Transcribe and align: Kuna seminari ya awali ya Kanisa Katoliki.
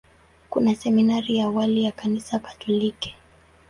Kuna 0.49 0.75
seminari 0.75 1.37
ya 1.37 1.45
awali 1.45 1.83
ya 1.83 1.91
Kanisa 1.91 2.39
Katoliki. 2.39 3.15